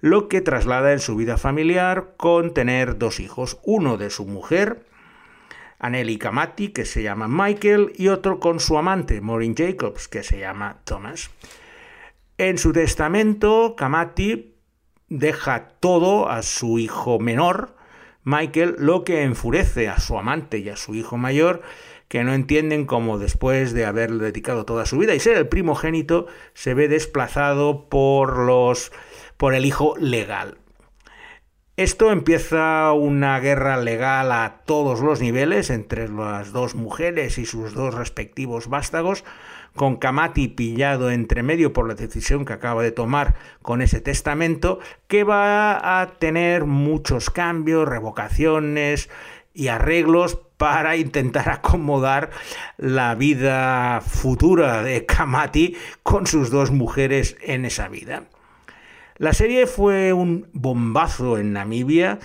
lo 0.00 0.28
que 0.28 0.40
traslada 0.40 0.92
en 0.92 0.98
su 0.98 1.14
vida 1.14 1.36
familiar 1.36 2.14
con 2.16 2.54
tener 2.54 2.96
dos 2.96 3.20
hijos, 3.20 3.58
uno 3.64 3.98
de 3.98 4.08
su 4.08 4.24
mujer, 4.24 4.86
Anneli 5.78 6.16
Kamati, 6.16 6.68
que 6.68 6.86
se 6.86 7.02
llama 7.02 7.28
Michael, 7.28 7.92
y 7.96 8.08
otro 8.08 8.40
con 8.40 8.60
su 8.60 8.78
amante, 8.78 9.20
Maureen 9.20 9.54
Jacobs, 9.54 10.08
que 10.08 10.22
se 10.22 10.38
llama 10.38 10.78
Thomas. 10.84 11.30
En 12.38 12.56
su 12.56 12.72
testamento, 12.72 13.74
Kamati 13.76 14.54
deja 15.10 15.68
todo 15.80 16.30
a 16.30 16.42
su 16.42 16.78
hijo 16.78 17.18
menor, 17.18 17.76
Michael, 18.26 18.76
lo 18.78 19.04
que 19.04 19.22
enfurece 19.22 19.90
a 19.90 20.00
su 20.00 20.18
amante 20.18 20.58
y 20.58 20.70
a 20.70 20.76
su 20.76 20.94
hijo 20.94 21.18
mayor, 21.18 21.60
que 22.14 22.22
no 22.22 22.32
entienden 22.32 22.86
cómo 22.86 23.18
después 23.18 23.72
de 23.72 23.86
haber 23.86 24.12
dedicado 24.12 24.64
toda 24.64 24.86
su 24.86 24.98
vida 24.98 25.16
y 25.16 25.18
ser 25.18 25.36
el 25.36 25.48
primogénito, 25.48 26.28
se 26.52 26.72
ve 26.72 26.86
desplazado 26.86 27.88
por 27.88 28.38
los 28.38 28.92
por 29.36 29.52
el 29.52 29.66
hijo 29.66 29.96
legal. 29.98 30.58
Esto 31.76 32.12
empieza 32.12 32.92
una 32.92 33.40
guerra 33.40 33.78
legal 33.78 34.30
a 34.30 34.62
todos 34.64 35.00
los 35.00 35.20
niveles 35.20 35.70
entre 35.70 36.08
las 36.08 36.52
dos 36.52 36.76
mujeres 36.76 37.36
y 37.38 37.46
sus 37.46 37.74
dos 37.74 37.94
respectivos 37.94 38.68
vástagos, 38.68 39.24
con 39.74 39.96
Kamati 39.96 40.46
pillado 40.46 41.10
entre 41.10 41.42
medio 41.42 41.72
por 41.72 41.88
la 41.88 41.94
decisión 41.94 42.44
que 42.44 42.52
acaba 42.52 42.84
de 42.84 42.92
tomar 42.92 43.34
con 43.60 43.82
ese 43.82 44.00
testamento, 44.00 44.78
que 45.08 45.24
va 45.24 46.00
a 46.00 46.12
tener 46.20 46.64
muchos 46.64 47.30
cambios, 47.30 47.88
revocaciones 47.88 49.10
y 49.52 49.66
arreglos 49.66 50.38
para 50.64 50.96
intentar 50.96 51.50
acomodar 51.50 52.30
la 52.78 53.14
vida 53.14 54.00
futura 54.00 54.82
de 54.82 55.04
Kamati 55.04 55.76
con 56.02 56.26
sus 56.26 56.48
dos 56.50 56.70
mujeres 56.70 57.36
en 57.42 57.66
esa 57.66 57.88
vida. 57.88 58.22
La 59.18 59.34
serie 59.34 59.66
fue 59.66 60.14
un 60.14 60.48
bombazo 60.54 61.36
en 61.36 61.52
Namibia, 61.52 62.18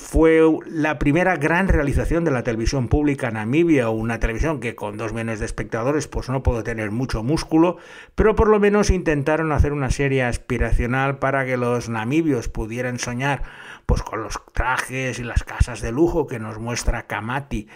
fue 0.00 0.42
la 0.66 0.98
primera 0.98 1.36
gran 1.36 1.68
realización 1.68 2.24
de 2.24 2.30
la 2.30 2.42
televisión 2.42 2.88
pública 2.88 3.30
Namibia, 3.30 3.90
una 3.90 4.18
televisión 4.18 4.58
que 4.58 4.74
con 4.74 4.96
dos 4.96 5.12
millones 5.12 5.40
de 5.40 5.44
espectadores 5.46 6.08
pues 6.08 6.30
no 6.30 6.42
puede 6.42 6.62
tener 6.62 6.90
mucho 6.90 7.22
músculo, 7.22 7.76
pero 8.14 8.34
por 8.34 8.48
lo 8.48 8.58
menos 8.58 8.88
intentaron 8.90 9.52
hacer 9.52 9.72
una 9.72 9.90
serie 9.90 10.24
aspiracional 10.24 11.18
para 11.18 11.44
que 11.44 11.58
los 11.58 11.90
namibios 11.90 12.48
pudieran 12.48 12.98
soñar 12.98 13.42
pues 13.84 14.02
con 14.02 14.22
los 14.22 14.40
trajes 14.52 15.18
y 15.18 15.22
las 15.22 15.44
casas 15.44 15.82
de 15.82 15.92
lujo 15.92 16.26
que 16.26 16.38
nos 16.38 16.58
muestra 16.58 17.06
Kamati 17.06 17.68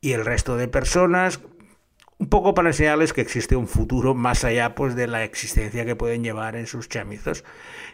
y 0.00 0.12
el 0.12 0.24
resto 0.24 0.56
de 0.56 0.68
personas, 0.68 1.40
un 2.18 2.28
poco 2.28 2.52
para 2.52 2.70
enseñarles 2.70 3.12
que 3.12 3.20
existe 3.20 3.54
un 3.54 3.68
futuro 3.68 4.14
más 4.14 4.44
allá 4.44 4.74
pues 4.74 4.96
de 4.96 5.06
la 5.06 5.22
existencia 5.22 5.84
que 5.84 5.94
pueden 5.94 6.24
llevar 6.24 6.56
en 6.56 6.66
sus 6.66 6.88
chamizos. 6.88 7.44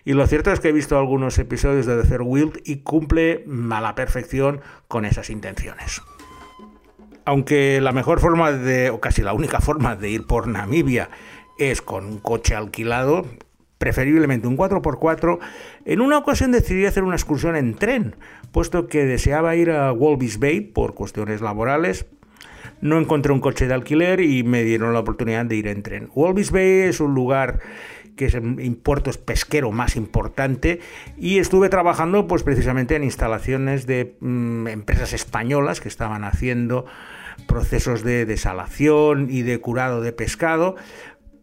Y 0.04 0.14
lo 0.14 0.26
cierto 0.26 0.50
es 0.50 0.60
que 0.60 0.68
he 0.68 0.72
visto 0.72 0.98
algunos 0.98 1.38
episodios 1.38 1.84
de 1.84 2.00
The 2.00 2.08
Third 2.08 2.22
Wild 2.24 2.62
y 2.64 2.76
cumple 2.78 3.44
a 3.70 3.80
la 3.80 3.94
perfección 3.94 4.62
con 4.88 5.04
esas 5.04 5.28
intenciones. 5.28 6.00
Aunque 7.26 7.80
la 7.80 7.92
mejor 7.92 8.20
forma 8.20 8.52
de, 8.52 8.90
o 8.90 9.00
casi 9.00 9.22
la 9.22 9.34
única 9.34 9.60
forma 9.60 9.96
de 9.96 10.10
ir 10.10 10.26
por 10.26 10.46
Namibia 10.46 11.10
es 11.58 11.82
con 11.82 12.06
un 12.06 12.18
coche 12.18 12.54
alquilado, 12.54 13.26
preferiblemente 13.78 14.46
un 14.46 14.56
4x4, 14.56 15.38
en 15.84 16.00
una 16.00 16.18
ocasión 16.18 16.52
decidí 16.52 16.86
hacer 16.86 17.02
una 17.02 17.16
excursión 17.16 17.56
en 17.56 17.74
tren, 17.74 18.16
puesto 18.52 18.88
que 18.88 19.04
deseaba 19.04 19.56
ir 19.56 19.70
a 19.70 19.92
Walvis 19.92 20.38
Bay 20.38 20.60
por 20.60 20.94
cuestiones 20.94 21.40
laborales, 21.40 22.06
no 22.80 22.98
encontré 22.98 23.32
un 23.32 23.40
coche 23.40 23.66
de 23.66 23.74
alquiler 23.74 24.20
y 24.20 24.42
me 24.42 24.62
dieron 24.62 24.92
la 24.92 25.00
oportunidad 25.00 25.46
de 25.46 25.56
ir 25.56 25.68
en 25.68 25.82
tren. 25.82 26.10
Walvis 26.14 26.50
Bay 26.50 26.82
es 26.82 27.00
un 27.00 27.14
lugar 27.14 27.60
que 28.16 28.26
es 28.26 28.34
el 28.34 28.76
puerto 28.76 29.10
pesquero 29.24 29.72
más 29.72 29.96
importante 29.96 30.80
y 31.16 31.38
estuve 31.38 31.68
trabajando 31.68 32.26
pues 32.26 32.42
precisamente 32.42 32.94
en 32.94 33.04
instalaciones 33.04 33.86
de 33.86 34.16
mm, 34.20 34.68
empresas 34.68 35.12
españolas 35.12 35.80
que 35.80 35.88
estaban 35.88 36.24
haciendo 36.24 36.86
procesos 37.48 38.04
de 38.04 38.24
desalación 38.26 39.28
y 39.30 39.42
de 39.42 39.58
curado 39.58 40.00
de 40.00 40.12
pescado 40.12 40.76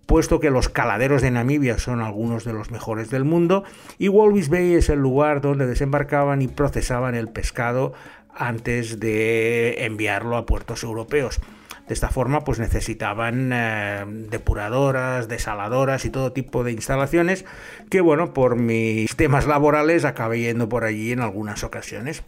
puesto 0.06 0.40
que 0.40 0.50
los 0.50 0.68
caladeros 0.68 1.22
de 1.22 1.32
Namibia 1.32 1.78
son 1.78 2.02
algunos 2.02 2.44
de 2.44 2.54
los 2.54 2.70
mejores 2.72 3.10
del 3.10 3.24
mundo 3.24 3.64
y 3.98 4.10
Walvis 4.10 4.50
Bay 4.50 4.74
es 4.74 4.90
el 4.90 5.00
lugar 5.00 5.42
donde 5.42 5.68
desembarcaban 5.68 6.42
y 6.42 6.48
procesaban 6.48 7.16
el 7.16 7.30
pescado 7.30 7.94
antes 8.36 9.00
de 9.00 9.86
enviarlo 9.86 10.38
a 10.38 10.46
puertos 10.46 10.84
europeos. 10.84 11.40
De 11.88 11.94
esta 11.94 12.10
forma, 12.10 12.46
pues 12.46 12.60
necesitaban 12.60 13.52
eh, 13.54 14.06
depuradoras, 14.08 15.28
desaladoras 15.28 16.06
y 16.06 16.10
todo 16.10 16.32
tipo 16.32 16.64
de 16.64 16.72
instalaciones 16.72 17.44
que, 17.90 18.00
bueno, 18.00 18.34
por 18.34 18.56
mis 18.56 19.16
temas 19.16 19.46
laborales 19.46 20.06
acabé 20.06 20.40
yendo 20.40 20.70
por 20.70 20.86
allí 20.86 21.12
en 21.12 21.20
algunas 21.20 21.64
ocasiones. 21.64 22.24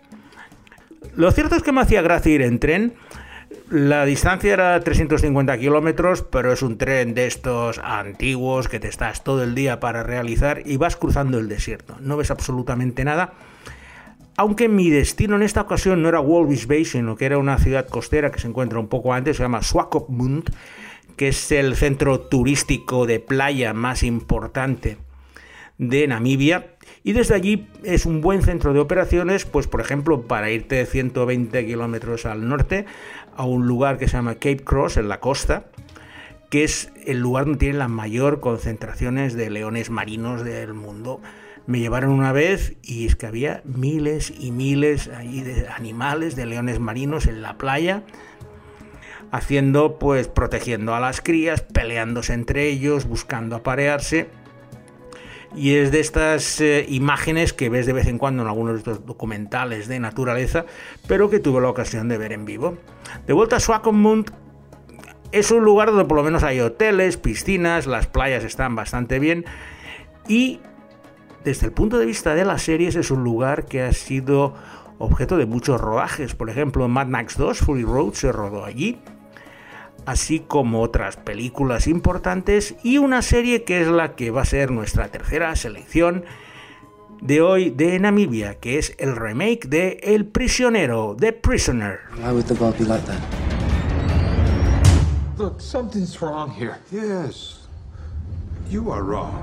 Lo 1.16 1.32
cierto 1.32 1.56
es 1.56 1.64
que 1.64 1.72
me 1.72 1.82
hacía 1.82 2.02
gracia 2.02 2.34
ir 2.34 2.42
en 2.42 2.60
tren. 2.60 2.94
La 3.70 4.04
distancia 4.04 4.52
era 4.52 4.80
350 4.80 5.58
kilómetros, 5.58 6.24
pero 6.24 6.52
es 6.52 6.62
un 6.62 6.78
tren 6.78 7.14
de 7.14 7.28
estos 7.28 7.80
antiguos 7.80 8.68
que 8.68 8.80
te 8.80 8.88
estás 8.88 9.24
todo 9.24 9.44
el 9.44 9.56
día 9.56 9.80
para 9.80 10.04
realizar 10.04 10.62
y 10.66 10.78
vas 10.78 10.98
cruzando 10.98 11.40
el 11.40 11.48
desierto. 11.48 11.96
No 12.02 12.18
ves 12.18 12.32
absolutamente 12.32 13.06
nada 13.06 13.34
aunque 14.38 14.68
mi 14.68 14.90
destino 14.90 15.36
en 15.36 15.44
esta 15.44 15.62
ocasión 15.62 16.02
no 16.02 16.10
era 16.10 16.20
Walvis 16.20 16.68
Bay, 16.68 16.86
sino 16.86 17.16
que 17.16 17.26
era 17.26 17.38
una 17.38 17.58
ciudad 17.58 17.88
costera 17.88 18.32
que 18.32 18.40
se 18.40 18.48
encuentra 18.48 18.80
un 18.80 18.88
poco 18.88 19.14
antes, 19.14 19.38
se 19.38 19.44
llama 19.44 19.62
Swakopmund, 19.62 20.50
que 21.16 21.28
es 21.30 21.52
el 21.52 21.76
centro 21.76 22.20
turístico 22.22 23.06
de 23.06 23.20
playa 23.20 23.74
más 23.74 24.04
importante 24.04 24.98
de 25.78 26.08
Namibia. 26.08 26.76
Y 27.04 27.14
desde 27.14 27.36
allí 27.36 27.68
es 27.84 28.06
un 28.06 28.22
buen 28.22 28.42
centro 28.42 28.74
de 28.74 28.80
operaciones, 28.80 29.46
pues 29.46 29.68
por 29.68 29.82
ejemplo, 29.82 30.24
para 30.24 30.50
irte 30.52 30.76
de 30.76 30.86
120 30.86 31.66
kilómetros 31.66 32.26
al 32.26 32.48
norte 32.48 32.86
a 33.36 33.46
un 33.46 33.68
lugar 33.68 33.98
que 33.98 34.08
se 34.08 34.14
llama 34.14 34.36
Cape 34.36 34.64
Cross, 34.64 34.98
en 34.98 35.10
la 35.10 35.20
costa, 35.20 35.66
que 36.50 36.64
es 36.64 36.92
el 37.06 37.20
lugar 37.20 37.46
donde 37.46 37.60
tienen 37.60 37.80
las 37.80 37.90
mayor 37.90 38.40
concentraciones 38.40 39.34
de 39.34 39.50
leones 39.50 39.90
marinos 39.90 40.44
del 40.44 40.74
mundo. 40.74 41.22
Me 41.66 41.80
llevaron 41.80 42.12
una 42.12 42.32
vez 42.34 42.76
y 42.82 43.06
es 43.06 43.16
que 43.16 43.26
había 43.26 43.62
miles 43.64 44.34
y 44.38 44.52
miles 44.52 45.08
de 45.08 45.68
animales, 45.70 46.36
de 46.36 46.46
leones 46.46 46.80
marinos 46.80 47.26
en 47.26 47.42
la 47.42 47.58
playa, 47.58 48.04
haciendo, 49.32 49.98
pues, 49.98 50.28
protegiendo 50.28 50.94
a 50.94 51.00
las 51.00 51.22
crías, 51.22 51.62
peleándose 51.62 52.34
entre 52.34 52.68
ellos, 52.68 53.06
buscando 53.06 53.56
aparearse. 53.56 54.30
Y 55.56 55.76
es 55.76 55.92
de 55.92 56.00
estas 56.00 56.60
eh, 56.60 56.86
imágenes 56.90 57.54
que 57.54 57.70
ves 57.70 57.86
de 57.86 57.94
vez 57.94 58.08
en 58.08 58.18
cuando 58.18 58.44
en 58.44 58.50
algunos 58.50 58.74
de 58.74 58.80
estos 58.80 59.06
documentales 59.06 59.88
de 59.88 60.00
naturaleza, 60.00 60.66
pero 61.08 61.30
que 61.30 61.40
tuve 61.40 61.62
la 61.62 61.70
ocasión 61.70 62.10
de 62.10 62.18
ver 62.18 62.34
en 62.34 62.44
vivo. 62.44 62.78
De 63.26 63.34
vuelta 63.34 63.58
a 63.58 63.60
Swakopmund, 63.60 64.32
es 65.32 65.50
un 65.52 65.64
lugar 65.64 65.90
donde 65.90 66.06
por 66.06 66.18
lo 66.18 66.24
menos 66.24 66.44
hay 66.44 66.60
hoteles, 66.60 67.18
piscinas, 67.18 67.88
las 67.88 68.08
playas 68.08 68.44
están 68.44 68.76
bastante 68.76 69.20
bien 69.20 69.46
y 70.28 70.60
desde 71.44 71.68
el 71.68 71.74
punto 71.74 71.98
de 71.98 72.06
vista 72.06 72.36
de 72.36 72.46
las 72.46 72.62
series 72.62 72.96
es 72.96 73.12
un 73.12 73.24
lugar 73.24 73.66
que 73.66 73.82
ha 73.82 73.94
sido 73.94 74.54
objeto 74.98 75.38
de 75.38 75.46
muchos 75.46 75.80
rodajes. 75.80 76.36
Por 76.36 76.50
ejemplo, 76.50 76.88
Mad 76.88 77.08
Max 77.08 77.38
2, 77.38 77.60
Fury 77.60 77.84
Road, 77.84 78.14
se 78.14 78.32
rodó 78.32 78.66
allí, 78.66 79.00
así 80.06 80.40
como 80.40 80.82
otras 80.82 81.18
películas 81.18 81.88
importantes 81.88 82.76
y 82.84 82.98
una 82.98 83.22
serie 83.22 83.64
que 83.64 83.82
es 83.82 83.88
la 83.88 84.16
que 84.16 84.32
va 84.32 84.42
a 84.44 84.46
ser 84.46 84.72
nuestra 84.72 85.10
tercera 85.10 85.56
selección 85.56 86.24
de 87.22 87.42
hoy 87.42 87.70
de 87.70 88.00
Namibia, 88.00 88.56
que 88.56 88.78
es 88.78 88.96
el 88.98 89.16
remake 89.16 89.68
de 89.68 90.00
El 90.04 90.26
prisionero, 90.26 91.16
The 91.18 91.34
Prisoner. 91.34 92.00
Look, 95.38 95.60
something's 95.60 96.22
wrong 96.22 96.52
here. 96.52 96.76
Yes. 96.92 97.68
You 98.70 98.92
are 98.92 99.02
wrong, 99.02 99.34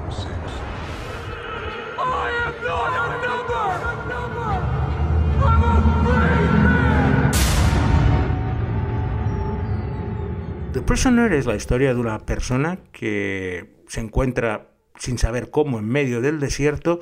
The 10.73 10.83
Prisoner 10.83 11.33
es 11.33 11.47
la 11.47 11.57
historia 11.57 11.93
de 11.93 12.01
una 12.01 12.21
persona 12.21 12.79
que 12.93 13.83
se 13.89 14.01
encuentra 14.01 14.69
sin 14.97 15.19
saber 15.19 15.51
cómo 15.51 15.81
en 15.81 15.89
medio 15.89 16.21
del 16.21 16.39
desierto 16.39 17.01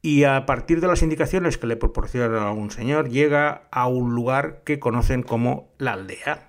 y 0.00 0.24
a 0.24 0.46
partir 0.46 0.80
de 0.80 0.86
las 0.86 1.02
indicaciones 1.02 1.58
que 1.58 1.66
le 1.66 1.76
proporciona 1.76 2.50
un 2.52 2.70
señor 2.70 3.10
llega 3.10 3.68
a 3.70 3.86
un 3.86 4.14
lugar 4.14 4.62
que 4.64 4.78
conocen 4.78 5.22
como 5.22 5.68
la 5.76 5.92
aldea. 5.92 6.48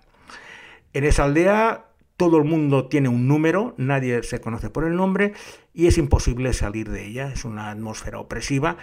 En 0.93 1.03
esa 1.03 1.25
aldea 1.25 1.90
todo 2.21 2.37
el 2.37 2.43
mundo 2.43 2.85
tiene 2.85 3.09
un 3.09 3.27
número, 3.27 3.73
nadie 3.77 4.21
se 4.21 4.39
conoce 4.39 4.69
por 4.69 4.83
el 4.83 4.95
nombre 4.95 5.33
y 5.73 5.87
es 5.87 5.97
imposible 5.97 6.53
salir 6.53 6.91
de 6.91 7.03
ella, 7.03 7.31
es 7.33 7.45
una 7.45 7.71
atmósfera 7.71 8.19
opresiva. 8.19 8.77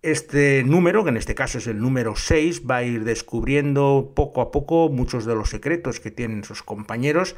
Este 0.00 0.62
número, 0.62 1.02
que 1.02 1.10
en 1.10 1.16
este 1.16 1.34
caso 1.34 1.58
es 1.58 1.66
el 1.66 1.80
número 1.80 2.14
6, 2.14 2.70
va 2.70 2.76
a 2.76 2.82
ir 2.84 3.02
descubriendo 3.02 4.12
poco 4.14 4.42
a 4.42 4.52
poco 4.52 4.90
muchos 4.90 5.24
de 5.24 5.34
los 5.34 5.50
secretos 5.50 5.98
que 5.98 6.12
tienen 6.12 6.44
sus 6.44 6.62
compañeros 6.62 7.34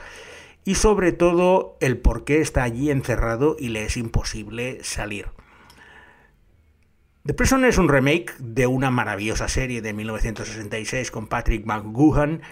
y 0.66 0.74
sobre 0.74 1.12
todo 1.12 1.78
el 1.80 1.96
por 1.96 2.24
qué 2.24 2.42
está 2.42 2.62
allí 2.62 2.90
encerrado 2.90 3.56
y 3.58 3.68
le 3.68 3.84
es 3.84 3.96
imposible 3.96 4.84
salir. 4.84 5.28
The 7.24 7.32
Prison 7.32 7.64
es 7.64 7.78
un 7.78 7.88
remake 7.88 8.34
de 8.40 8.66
una 8.66 8.90
maravillosa 8.90 9.48
serie 9.48 9.80
de 9.80 9.94
1966 9.94 11.10
con 11.10 11.28
Patrick 11.28 11.64
McGoohan 11.64 12.42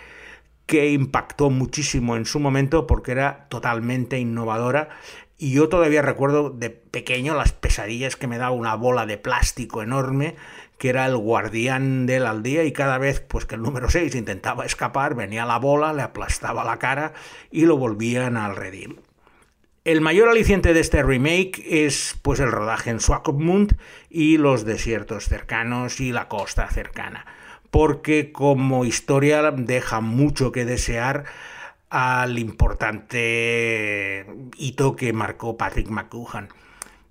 que 0.67 0.91
impactó 0.91 1.51
muchísimo 1.51 2.17
en 2.17 2.27
su 2.27 2.41
momento 2.41 2.87
porque 2.87 3.13
era 3.13 3.47
totalmente 3.49 4.19
innovadora 4.19 4.89
y 5.37 5.53
yo 5.53 5.69
todavía 5.69 6.01
recuerdo 6.01 6.51
de 6.51 6.71
pequeño 6.71 7.35
las 7.35 7.53
pesadillas 7.53 8.17
que 8.17 8.27
me 8.27 8.39
daba 8.39 8.53
una 8.53 8.75
bola 8.77 9.05
de 9.05 9.19
plástico 9.19 9.83
enorme 9.83 10.37
que 10.79 10.89
era 10.89 11.07
el 11.07 11.17
guardián 11.17 12.07
de 12.07 12.21
la 12.21 12.31
aldea 12.31 12.65
y 12.65 12.73
cada 12.73 12.99
vez 12.99 13.21
pues 13.21 13.47
que 13.47 13.55
el 13.55 13.63
número 13.63 13.91
6 13.91 14.15
intentaba 14.15 14.65
escapar 14.65 15.15
venía 15.15 15.45
la 15.45 15.59
bola, 15.59 15.93
le 15.93 16.03
aplastaba 16.03 16.65
la 16.65 16.79
cara 16.79 17.13
y 17.51 17.67
lo 17.67 17.77
volvían 17.77 18.37
al 18.37 18.57
redil. 18.57 19.01
El 19.85 20.01
mayor 20.01 20.31
aliciente 20.31 20.73
de 20.73 20.81
este 20.81 21.03
remake 21.03 21.63
es 21.69 22.19
pues 22.23 22.41
el 22.41 22.51
rodaje 22.51 22.89
en 22.89 23.01
Swakopmund 23.01 23.77
y 24.09 24.39
los 24.39 24.65
desiertos 24.65 25.27
cercanos 25.27 26.01
y 26.01 26.11
la 26.11 26.29
costa 26.29 26.69
cercana, 26.71 27.27
porque 27.75 28.31
como 28.31 28.85
historia 28.85 29.51
deja 29.51 30.01
mucho 30.01 30.53
que 30.53 30.65
desear 30.65 31.25
al 31.91 32.39
importante 32.39 34.25
hito 34.57 34.95
que 34.95 35.13
marcó 35.13 35.57
Patrick 35.57 35.89
McGoohan. 35.89 36.51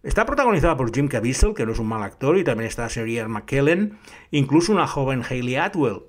Está 0.04 0.26
protagonizada 0.26 0.78
por 0.78 0.96
Jim 0.96 1.10
Caviezel, 1.10 1.54
que 1.54 1.66
no 1.66 1.74
es 1.74 1.80
un 1.80 1.88
mal 1.88 2.02
actor, 2.02 2.38
y 2.38 2.46
también 2.46 2.70
está 2.70 2.88
Sherry 2.88 3.22
McKellen, 3.28 3.98
incluso 4.32 4.72
una 4.72 4.88
joven 4.88 5.22
Hayley 5.30 5.58
Atwell. 5.58 6.04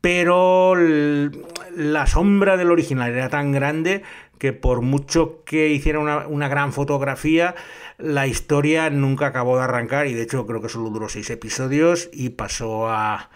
Pero 0.00 0.76
la 0.76 2.06
sombra 2.06 2.56
del 2.56 2.70
original 2.70 3.10
era 3.10 3.30
tan 3.30 3.50
grande 3.50 4.04
que 4.38 4.52
por 4.52 4.80
mucho 4.82 5.42
que 5.44 5.70
hiciera 5.70 5.98
una, 5.98 6.48
gran 6.48 6.72
fotografía, 6.72 7.56
la 7.98 8.28
historia 8.28 8.90
nunca 8.90 9.26
acabó 9.26 9.56
de 9.56 9.64
arrancar 9.64 10.06
y 10.06 10.14
de 10.14 10.22
hecho 10.22 10.46
creo 10.46 10.62
que 10.62 10.68
solo 10.68 10.90
duró 10.90 11.08
seis 11.08 11.30
episodios 11.30 12.10
y 12.12 12.30
pasó 12.30 12.88
a, 12.88 13.30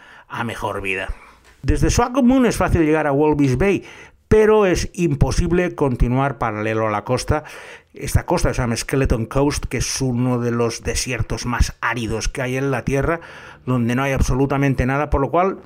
mejor 0.44 0.80
vida. 0.80 1.08
Desde 1.62 1.90
Swakopmund 1.90 2.46
es 2.46 2.56
fácil 2.56 2.84
llegar 2.84 3.06
a 3.06 3.12
Walvis 3.12 3.58
Bay, 3.58 3.84
pero 4.28 4.66
es 4.66 4.90
imposible 4.94 5.74
continuar 5.74 6.38
paralelo 6.38 6.88
a 6.88 6.90
la 6.90 7.04
costa. 7.04 7.44
Esta 7.94 8.26
costa 8.26 8.52
se 8.52 8.60
llama 8.60 8.76
Skeleton 8.76 9.26
Coast, 9.26 9.64
que 9.66 9.78
es 9.78 10.00
uno 10.00 10.38
de 10.38 10.50
los 10.50 10.82
desiertos 10.82 11.46
más 11.46 11.76
áridos 11.80 12.28
que 12.28 12.42
hay 12.42 12.56
en 12.56 12.70
la 12.70 12.84
Tierra, 12.84 13.20
donde 13.64 13.94
no 13.94 14.02
hay 14.02 14.12
absolutamente 14.12 14.86
nada, 14.86 15.10
por 15.10 15.20
lo 15.20 15.30
cual 15.30 15.58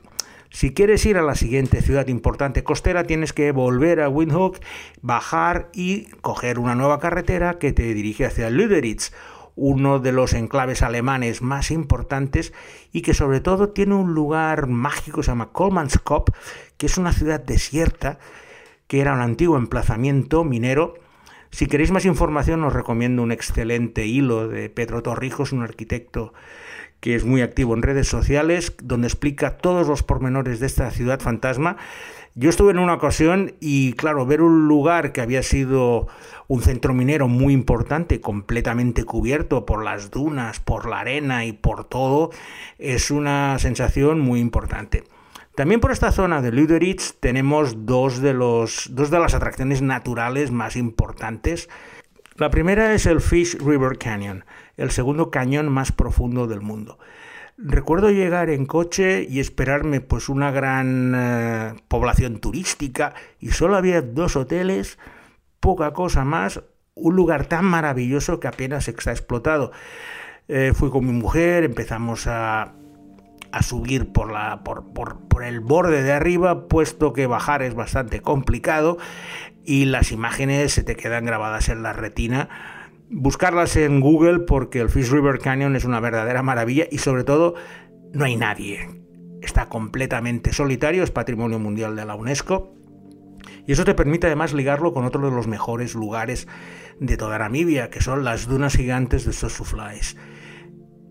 si 0.50 0.74
quieres 0.74 1.06
ir 1.06 1.16
a 1.16 1.22
la 1.22 1.36
siguiente 1.36 1.80
ciudad 1.80 2.08
importante 2.08 2.64
costera, 2.64 3.04
tienes 3.04 3.32
que 3.32 3.52
volver 3.52 4.00
a 4.00 4.08
Windhoek, 4.08 4.60
bajar 5.00 5.68
y 5.72 6.06
coger 6.22 6.58
una 6.58 6.74
nueva 6.74 6.98
carretera 6.98 7.58
que 7.58 7.72
te 7.72 7.94
dirige 7.94 8.26
hacia 8.26 8.50
Lüderitz, 8.50 9.12
uno 9.56 9.98
de 9.98 10.12
los 10.12 10.32
enclaves 10.32 10.82
alemanes 10.82 11.42
más 11.42 11.70
importantes 11.70 12.52
y 12.92 13.02
que 13.02 13.14
sobre 13.14 13.40
todo 13.40 13.70
tiene 13.70 13.94
un 13.94 14.14
lugar 14.14 14.66
mágico, 14.66 15.22
se 15.22 15.30
llama 15.30 15.52
Kolmanskop, 15.52 16.30
que 16.76 16.86
es 16.86 16.98
una 16.98 17.12
ciudad 17.12 17.40
desierta, 17.40 18.18
que 18.86 19.00
era 19.00 19.12
un 19.12 19.20
antiguo 19.20 19.56
emplazamiento 19.56 20.44
minero. 20.44 20.94
Si 21.50 21.66
queréis 21.66 21.90
más 21.90 22.04
información 22.04 22.64
os 22.64 22.72
recomiendo 22.72 23.22
un 23.22 23.32
excelente 23.32 24.06
hilo 24.06 24.48
de 24.48 24.70
Pedro 24.70 25.02
Torrijos, 25.02 25.52
un 25.52 25.62
arquitecto 25.62 26.32
que 27.00 27.14
es 27.14 27.24
muy 27.24 27.40
activo 27.40 27.74
en 27.74 27.82
redes 27.82 28.08
sociales, 28.08 28.74
donde 28.82 29.08
explica 29.08 29.56
todos 29.56 29.88
los 29.88 30.02
pormenores 30.02 30.60
de 30.60 30.66
esta 30.66 30.90
ciudad 30.90 31.20
fantasma. 31.20 31.76
Yo 32.40 32.48
estuve 32.48 32.70
en 32.70 32.78
una 32.78 32.94
ocasión 32.94 33.52
y, 33.60 33.92
claro, 33.92 34.24
ver 34.24 34.40
un 34.40 34.66
lugar 34.66 35.12
que 35.12 35.20
había 35.20 35.42
sido 35.42 36.08
un 36.48 36.62
centro 36.62 36.94
minero 36.94 37.28
muy 37.28 37.52
importante, 37.52 38.22
completamente 38.22 39.04
cubierto 39.04 39.66
por 39.66 39.84
las 39.84 40.10
dunas, 40.10 40.58
por 40.58 40.88
la 40.88 41.00
arena 41.00 41.44
y 41.44 41.52
por 41.52 41.84
todo, 41.84 42.30
es 42.78 43.10
una 43.10 43.58
sensación 43.58 44.20
muy 44.20 44.40
importante. 44.40 45.04
También 45.54 45.80
por 45.80 45.92
esta 45.92 46.12
zona 46.12 46.40
de 46.40 46.50
Lüderitz 46.50 47.12
tenemos 47.20 47.84
dos 47.84 48.22
de, 48.22 48.32
los, 48.32 48.88
dos 48.92 49.10
de 49.10 49.18
las 49.18 49.34
atracciones 49.34 49.82
naturales 49.82 50.50
más 50.50 50.76
importantes. 50.76 51.68
La 52.36 52.48
primera 52.48 52.94
es 52.94 53.04
el 53.04 53.20
Fish 53.20 53.58
River 53.58 53.98
Canyon 53.98 54.46
el 54.80 54.90
segundo 54.90 55.30
cañón 55.30 55.68
más 55.68 55.92
profundo 55.92 56.46
del 56.46 56.62
mundo. 56.62 56.98
Recuerdo 57.62 58.10
llegar 58.10 58.48
en 58.48 58.64
coche 58.64 59.26
y 59.28 59.38
esperarme 59.38 60.00
pues 60.00 60.30
una 60.30 60.50
gran 60.50 61.12
eh, 61.14 61.74
población 61.88 62.40
turística 62.40 63.12
y 63.38 63.50
solo 63.50 63.76
había 63.76 64.00
dos 64.00 64.34
hoteles, 64.34 64.98
poca 65.60 65.92
cosa 65.92 66.24
más, 66.24 66.62
un 66.94 67.16
lugar 67.16 67.44
tan 67.44 67.66
maravilloso 67.66 68.40
que 68.40 68.48
apenas 68.48 68.88
está 68.88 69.10
explotado. 69.10 69.72
Eh, 70.48 70.72
fui 70.74 70.88
con 70.88 71.04
mi 71.04 71.12
mujer, 71.12 71.64
empezamos 71.64 72.26
a, 72.26 72.72
a 73.52 73.62
subir 73.62 74.10
por, 74.10 74.32
la, 74.32 74.64
por, 74.64 74.94
por, 74.94 75.18
por, 75.28 75.44
el 75.44 75.60
borde 75.60 76.02
de 76.02 76.12
arriba, 76.12 76.66
puesto 76.66 77.12
que 77.12 77.26
bajar 77.26 77.62
es 77.62 77.74
bastante 77.74 78.22
complicado 78.22 78.96
y 79.66 79.84
las 79.84 80.12
imágenes 80.12 80.72
se 80.72 80.82
te 80.82 80.96
quedan 80.96 81.26
grabadas 81.26 81.68
en 81.68 81.82
la 81.82 81.92
retina 81.92 82.48
buscarlas 83.10 83.76
en 83.76 84.00
Google 84.00 84.40
porque 84.40 84.80
el 84.80 84.88
Fish 84.88 85.10
River 85.10 85.38
Canyon 85.38 85.76
es 85.76 85.84
una 85.84 86.00
verdadera 86.00 86.42
maravilla 86.42 86.86
y 86.90 86.98
sobre 86.98 87.24
todo 87.24 87.54
no 88.12 88.24
hay 88.24 88.36
nadie. 88.36 88.88
Está 89.42 89.68
completamente 89.68 90.52
solitario, 90.52 91.02
es 91.02 91.10
patrimonio 91.10 91.58
mundial 91.58 91.96
de 91.96 92.04
la 92.04 92.14
UNESCO. 92.14 92.74
Y 93.66 93.72
eso 93.72 93.84
te 93.84 93.94
permite 93.94 94.26
además 94.26 94.52
ligarlo 94.52 94.92
con 94.92 95.04
otro 95.04 95.28
de 95.28 95.34
los 95.34 95.46
mejores 95.46 95.94
lugares 95.94 96.46
de 96.98 97.16
toda 97.16 97.38
Namibia, 97.38 97.90
que 97.90 98.00
son 98.00 98.24
las 98.24 98.46
dunas 98.46 98.76
gigantes 98.76 99.24
de 99.24 99.32
Sosuflies. 99.32 100.16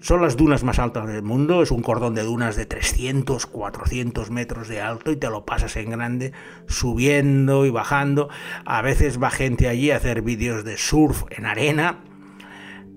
Son 0.01 0.21
las 0.21 0.38
dunas 0.38 0.63
más 0.63 0.79
altas 0.79 1.07
del 1.07 1.23
mundo, 1.23 1.62
es 1.62 1.71
un 1.71 1.81
cordón 1.81 2.15
de 2.15 2.23
dunas 2.23 2.55
de 2.55 2.65
300, 2.65 3.45
400 3.45 4.31
metros 4.31 4.69
de 4.69 4.79
alto 4.79 5.12
y 5.12 5.17
te 5.17 5.29
lo 5.29 5.45
pasas 5.45 5.75
en 5.75 5.89
grande 5.89 6.31
subiendo 6.67 7.65
y 7.65 7.69
bajando. 7.69 8.29
A 8.63 8.81
veces 8.81 9.21
va 9.21 9.29
gente 9.29 9.67
allí 9.67 9.91
a 9.91 9.97
hacer 9.97 10.21
vídeos 10.21 10.63
de 10.63 10.77
surf 10.77 11.23
en 11.31 11.45
arena, 11.45 11.99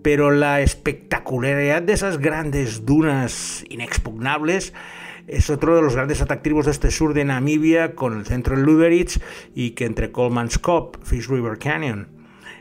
pero 0.03 0.31
la 0.31 0.61
espectacularidad 0.61 1.83
de 1.83 1.93
esas 1.93 2.19
grandes 2.19 2.87
dunas 2.87 3.65
inexpugnables 3.69 4.73
es 5.27 5.51
otro 5.51 5.75
de 5.75 5.83
los 5.83 5.97
grandes 5.97 6.23
atractivos 6.23 6.67
de 6.67 6.71
este 6.71 6.93
sur 6.93 7.15
de 7.15 7.25
Namibia 7.25 7.97
con 7.97 8.17
el 8.17 8.27
centro 8.27 8.55
en 8.55 8.63
Luderitz 8.63 9.19
y 9.57 9.73
que 9.73 9.87
entre 9.87 10.13
Coleman's 10.13 10.59
Cop, 10.59 10.97
Fish 11.03 11.29
River 11.29 11.59
Canyon 11.59 12.09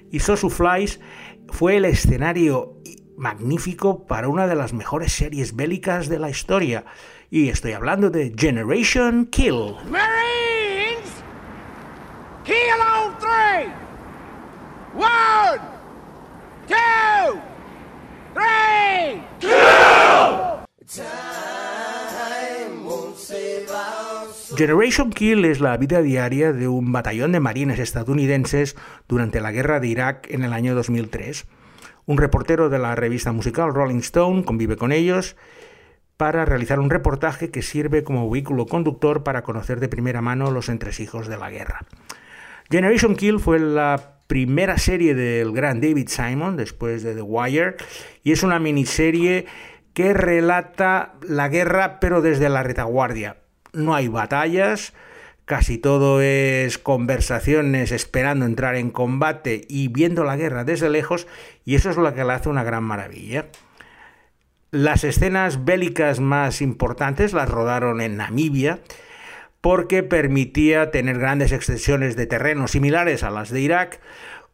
y 0.10 0.20
Sosuflies 0.20 1.00
fue 1.48 1.78
el 1.78 1.86
escenario 1.86 2.78
magnífico 3.22 4.08
para 4.08 4.28
una 4.28 4.48
de 4.48 4.56
las 4.56 4.74
mejores 4.74 5.14
series 5.14 5.56
bélicas 5.56 6.10
de 6.10 6.18
la 6.18 6.30
historia. 6.30 6.86
Y 7.30 7.50
estoy 7.50 7.74
hablando 7.74 8.10
de 8.10 8.34
Generation 8.36 9.28
Kill. 9.28 9.76
Marines, 9.90 11.12
kill 12.44 12.82
on 12.82 13.16
three. 13.20 13.72
One, 14.96 15.62
two, 16.68 17.40
three. 18.34 19.22
Generation 24.58 25.12
Kill 25.12 25.46
es 25.46 25.62
la 25.62 25.78
vida 25.78 26.02
diaria 26.02 26.52
de 26.54 26.68
un 26.68 26.92
batallón 26.92 27.32
de 27.32 27.40
marines 27.40 27.80
estadounidenses 27.80 28.76
durante 29.08 29.40
la 29.40 29.52
guerra 29.52 29.80
de 29.80 29.88
Irak 29.88 30.28
en 30.30 30.44
el 30.44 30.54
año 30.54 30.76
2003. 30.76 31.46
Un 32.12 32.18
reportero 32.18 32.68
de 32.68 32.78
la 32.78 32.94
revista 32.94 33.32
musical 33.32 33.74
Rolling 33.74 34.00
Stone 34.00 34.44
convive 34.44 34.76
con 34.76 34.92
ellos 34.92 35.38
para 36.18 36.44
realizar 36.44 36.82
un 36.82 36.90
reportaje 36.90 37.52
que 37.52 37.62
sirve 37.62 38.04
como 38.04 38.30
vehículo 38.30 38.66
conductor 38.66 39.24
para 39.24 39.44
conocer 39.44 39.80
de 39.80 39.88
primera 39.88 40.20
mano 40.20 40.52
los 40.52 40.68
entresijos 40.68 41.30
de 41.30 41.38
la 41.38 41.50
guerra. 41.50 41.86
Generation 42.70 43.16
Kill 43.16 43.40
fue 43.40 43.60
la 43.60 44.18
primera 44.28 44.78
serie 44.78 45.16
del 45.16 45.54
gran 45.54 45.80
David 45.80 46.10
Simon 46.10 46.58
después 46.58 47.02
de 47.02 47.16
The 47.16 47.22
Wire 47.22 47.78
y 48.24 48.34
es 48.34 48.44
una 48.44 48.60
miniserie 48.60 49.46
que 49.94 50.14
relata 50.14 51.14
la 51.26 51.48
guerra 51.48 52.02
pero 52.02 52.22
desde 52.22 52.50
la 52.50 52.62
retaguardia. 52.62 53.38
No 53.72 53.96
hay 53.96 54.10
batallas, 54.10 54.92
casi 55.46 55.78
todo 55.78 56.22
es 56.22 56.78
conversaciones 56.78 57.92
esperando 57.92 58.46
entrar 58.46 58.76
en 58.76 58.92
combate 58.92 59.66
y 59.68 59.88
viendo 59.90 60.24
la 60.24 60.38
guerra 60.38 60.64
desde 60.64 60.90
lejos, 60.90 61.28
y 61.66 61.76
eso 61.76 61.90
es 61.90 61.98
lo 61.98 62.14
que 62.14 62.24
le 62.24 62.34
hace 62.34 62.50
una 62.50 62.64
gran 62.64 62.84
maravilla. 62.84 63.48
Las 64.72 65.04
escenas 65.04 65.66
bélicas 65.66 66.20
más 66.20 66.62
importantes 66.62 67.34
las 67.34 67.50
rodaron 67.50 68.00
en 68.02 68.18
Namibia, 68.18 68.80
porque 69.60 70.02
permitía 70.02 70.90
tener 70.90 71.20
grandes 71.20 71.52
extensiones 71.52 72.16
de 72.16 72.26
terreno 72.26 72.68
similares 72.68 73.24
a 73.24 73.30
las 73.30 73.52
de 73.52 73.62
Irak, 73.62 74.00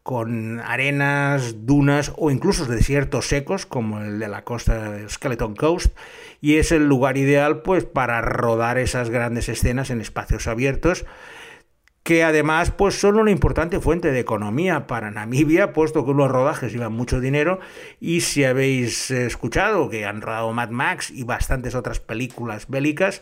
con 0.08 0.60
arenas, 0.60 1.66
dunas 1.66 2.14
o 2.16 2.30
incluso 2.30 2.64
desiertos 2.64 3.28
secos 3.28 3.66
como 3.66 4.00
el 4.00 4.18
de 4.18 4.28
la 4.28 4.42
costa 4.42 4.96
Skeleton 5.06 5.54
Coast. 5.54 5.94
Y 6.40 6.56
es 6.56 6.72
el 6.72 6.88
lugar 6.88 7.18
ideal 7.18 7.60
pues 7.60 7.84
para 7.84 8.22
rodar 8.22 8.78
esas 8.78 9.10
grandes 9.10 9.50
escenas 9.50 9.90
en 9.90 10.00
espacios 10.00 10.46
abiertos 10.46 11.04
que 12.04 12.24
además 12.24 12.70
pues 12.70 12.98
son 12.98 13.18
una 13.18 13.30
importante 13.30 13.80
fuente 13.80 14.10
de 14.10 14.20
economía 14.20 14.86
para 14.86 15.10
Namibia, 15.10 15.74
puesto 15.74 16.06
que 16.06 16.14
los 16.14 16.30
rodajes 16.30 16.72
llevan 16.72 16.94
mucho 16.94 17.20
dinero. 17.20 17.60
Y 18.00 18.22
si 18.22 18.44
habéis 18.44 19.10
escuchado 19.10 19.90
que 19.90 20.06
han 20.06 20.22
rodado 20.22 20.54
Mad 20.54 20.70
Max 20.70 21.10
y 21.10 21.24
bastantes 21.24 21.74
otras 21.74 22.00
películas 22.00 22.66
bélicas, 22.70 23.20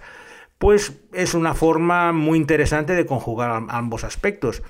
pues 0.58 1.00
es 1.12 1.34
una 1.34 1.54
forma 1.54 2.12
muy 2.12 2.38
interesante 2.38 2.94
de 2.94 3.06
conjugar 3.06 3.64
ambos 3.70 4.04
aspectos, 4.04 4.62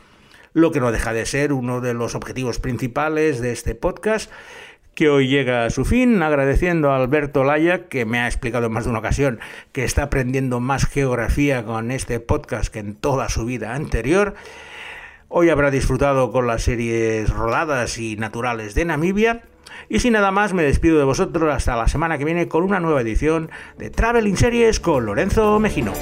lo 0.56 0.72
que 0.72 0.80
no 0.80 0.90
deja 0.90 1.12
de 1.12 1.26
ser 1.26 1.52
uno 1.52 1.82
de 1.82 1.92
los 1.92 2.14
objetivos 2.14 2.58
principales 2.58 3.42
de 3.42 3.52
este 3.52 3.74
podcast 3.74 4.30
que 4.94 5.10
hoy 5.10 5.28
llega 5.28 5.66
a 5.66 5.70
su 5.70 5.84
fin, 5.84 6.22
agradeciendo 6.22 6.90
a 6.90 6.96
Alberto 6.96 7.44
Laya, 7.44 7.88
que 7.88 8.06
me 8.06 8.20
ha 8.20 8.26
explicado 8.26 8.64
en 8.64 8.72
más 8.72 8.84
de 8.84 8.90
una 8.90 9.00
ocasión 9.00 9.38
que 9.72 9.84
está 9.84 10.04
aprendiendo 10.04 10.58
más 10.58 10.86
geografía 10.86 11.66
con 11.66 11.90
este 11.90 12.20
podcast 12.20 12.72
que 12.72 12.78
en 12.78 12.94
toda 12.94 13.28
su 13.28 13.44
vida 13.44 13.74
anterior. 13.74 14.32
Hoy 15.28 15.50
habrá 15.50 15.70
disfrutado 15.70 16.32
con 16.32 16.46
las 16.46 16.62
series 16.62 17.28
rodadas 17.28 17.98
y 17.98 18.16
naturales 18.16 18.74
de 18.74 18.86
Namibia. 18.86 19.42
Y 19.90 19.98
sin 19.98 20.14
nada 20.14 20.30
más, 20.30 20.54
me 20.54 20.62
despido 20.62 20.96
de 20.96 21.04
vosotros 21.04 21.54
hasta 21.54 21.76
la 21.76 21.88
semana 21.88 22.16
que 22.16 22.24
viene 22.24 22.48
con 22.48 22.62
una 22.62 22.80
nueva 22.80 23.02
edición 23.02 23.50
de 23.76 23.90
Traveling 23.90 24.38
Series 24.38 24.80
con 24.80 25.04
Lorenzo 25.04 25.60
Mejino. 25.60 25.92